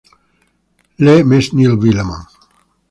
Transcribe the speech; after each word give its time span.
Le 0.97 1.21
Mesnil-Villeman 1.21 2.25